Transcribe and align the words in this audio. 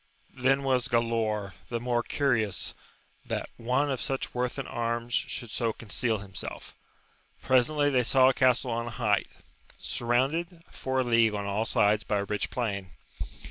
Then 0.33 0.63
was 0.63 0.87
Galaor 0.87 1.53
the 1.69 1.79
more 1.79 2.01
curious 2.01 2.73
that 3.23 3.51
one 3.57 3.91
of 3.91 4.01
such 4.01 4.33
worth 4.33 4.57
in 4.57 4.65
arms 4.65 5.13
should 5.13 5.51
so 5.51 5.73
con 5.73 5.89
ceal 5.89 6.21
himself 6.23 6.73
Presently 7.43 7.91
they 7.91 8.01
saw 8.01 8.27
a 8.27 8.33
castle 8.33 8.71
on 8.71 8.87
a 8.87 8.97
height, 8.97 9.27
surrounded 9.77 10.63
for 10.71 11.01
a 11.01 11.03
league 11.03 11.35
on 11.35 11.45
all 11.45 11.67
sides 11.67 12.03
by 12.03 12.17
a 12.17 12.23
rich 12.25 12.49
plain. 12.49 12.93